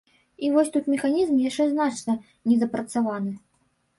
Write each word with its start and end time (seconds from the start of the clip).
І 0.45 0.49
вось 0.53 0.71
тут 0.77 0.87
механізм 0.93 1.35
яшчэ 1.41 1.67
значна 1.73 2.15
недапрацаваны. 2.53 3.37